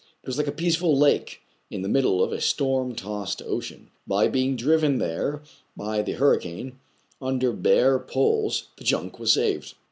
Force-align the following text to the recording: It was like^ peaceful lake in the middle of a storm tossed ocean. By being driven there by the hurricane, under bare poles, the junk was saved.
It 0.23 0.25
was 0.25 0.37
like^ 0.39 0.57
peaceful 0.57 0.97
lake 0.97 1.41
in 1.69 1.83
the 1.83 1.87
middle 1.87 2.23
of 2.23 2.31
a 2.33 2.41
storm 2.41 2.95
tossed 2.95 3.39
ocean. 3.43 3.91
By 4.07 4.29
being 4.29 4.55
driven 4.55 4.97
there 4.97 5.43
by 5.77 6.01
the 6.01 6.13
hurricane, 6.13 6.79
under 7.21 7.51
bare 7.53 7.99
poles, 7.99 8.69
the 8.77 8.83
junk 8.83 9.19
was 9.19 9.33
saved. 9.33 9.75